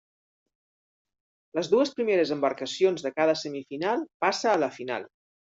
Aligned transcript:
Les 1.59 1.69
dues 1.73 1.91
primeres 1.99 2.31
embarcacions 2.37 3.07
de 3.09 3.13
cada 3.19 3.37
semifinal 3.43 4.03
passa 4.27 4.53
a 4.55 4.59
la 4.65 4.73
final. 4.81 5.09